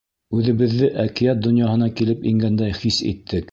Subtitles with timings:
[0.37, 3.49] Үҙебеҙҙе әкиәт донъяһына килеп ингәндәй хис иттек.